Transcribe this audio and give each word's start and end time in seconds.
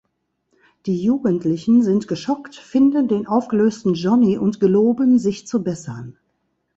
Die 0.87 0.97
Jugendlichen 1.03 1.83
sind 1.83 2.07
geschockt, 2.07 2.55
finden 2.55 3.07
den 3.07 3.27
aufgelösten 3.27 3.93
Jonny 3.93 4.35
und 4.35 4.59
geloben, 4.59 5.19
sich 5.19 5.45
zu 5.45 5.63
bessern. 5.63 6.17